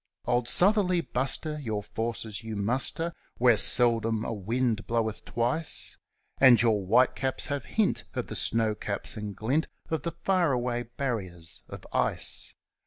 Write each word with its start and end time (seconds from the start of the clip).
Old 0.25 0.47
Southerly 0.49 1.01
Buster! 1.01 1.59
your 1.59 1.83
forces 1.83 2.41
you 2.41 2.55
muster 2.55 3.13
Where 3.37 3.55
seldom 3.55 4.25
a 4.25 4.29
ivind 4.33 4.87
blozveth 4.87 5.25
tvtrice, 5.25 5.97
And 6.39 6.59
your 6.59 6.81
wltite 6.83 7.13
caps 7.13 7.49
liai'e 7.49 7.65
hint 7.65 8.05
of 8.15 8.25
the 8.25 8.35
snow 8.35 8.73
caps, 8.73 9.15
and 9.15 9.35
glint 9.35 9.67
of 9.91 10.01
The 10.01 10.13
far 10.13 10.53
aivay 10.53 10.89
barriers 10.97 11.61
of 11.69 11.85
ice. 11.93 12.55